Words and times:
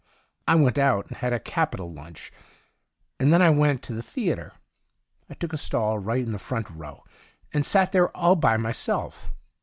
I 0.47 0.55
went 0.55 0.79
out 0.79 1.05
and 1.05 1.17
had 1.17 1.31
a 1.31 1.39
capital 1.39 1.89
10 1.89 1.93
THE 1.93 1.97
DIARY 1.99 2.09
OF 2.09 2.15
A 2.15 2.15
GOD 2.15 2.21
lunch, 2.23 2.33
and 3.19 3.31
then 3.33 3.41
I 3.43 3.49
went 3.51 3.83
to 3.83 3.93
the 3.93 4.01
theatre. 4.01 4.53
I 5.29 5.35
took 5.35 5.53
a 5.53 5.57
stall 5.57 5.99
right 5.99 6.23
in 6.23 6.31
the 6.31 6.39
front 6.39 6.67
row, 6.71 7.03
and 7.53 7.63
sat 7.63 7.91
there 7.91 8.09
all 8.17 8.35
by 8.35 8.57
my 8.57 8.71
self. 8.71 9.31